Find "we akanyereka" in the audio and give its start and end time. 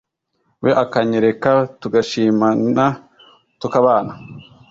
0.63-1.51